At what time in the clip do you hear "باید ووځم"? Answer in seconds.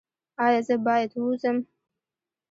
0.85-1.57